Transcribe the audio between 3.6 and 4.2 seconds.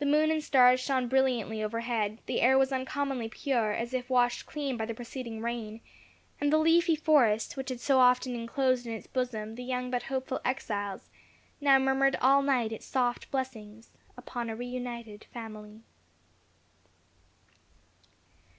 as if